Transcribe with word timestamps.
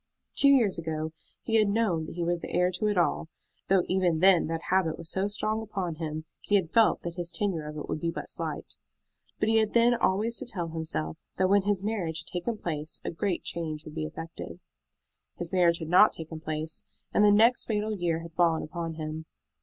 Two 0.33 0.47
years 0.47 0.79
ago 0.79 1.11
he 1.43 1.57
had 1.57 1.69
known 1.69 2.05
that 2.05 2.15
he 2.15 2.23
was 2.23 2.39
the 2.39 2.49
heir 2.49 2.71
to 2.71 2.87
it 2.87 2.97
all, 2.97 3.29
though 3.67 3.83
even 3.87 4.17
then 4.17 4.47
that 4.47 4.63
habit 4.71 4.97
was 4.97 5.11
so 5.11 5.27
strong 5.27 5.61
upon 5.61 5.93
him 5.93 6.25
he 6.41 6.55
had 6.55 6.73
felt 6.73 7.03
that 7.03 7.17
his 7.17 7.29
tenure 7.29 7.61
of 7.69 7.77
it 7.77 7.87
would 7.87 7.99
be 8.01 8.09
but 8.09 8.27
slight. 8.27 8.77
But 9.39 9.49
he 9.49 9.57
had 9.57 9.73
then 9.73 9.93
always 9.93 10.35
to 10.37 10.45
tell 10.47 10.69
himself 10.69 11.17
that 11.37 11.49
when 11.49 11.61
his 11.65 11.83
marriage 11.83 12.21
had 12.23 12.33
taken 12.33 12.57
place 12.57 12.99
a 13.05 13.11
great 13.11 13.43
change 13.43 13.85
would 13.85 13.93
be 13.93 14.05
effected. 14.07 14.59
His 15.35 15.53
marriage 15.53 15.77
had 15.77 15.87
not 15.89 16.13
taken 16.13 16.39
place, 16.39 16.83
and 17.13 17.23
the 17.23 17.31
next 17.31 17.67
fatal 17.67 17.93
year 17.95 18.21
had 18.21 18.33
fallen 18.33 18.63
upon 18.63 18.95
him. 18.95 19.27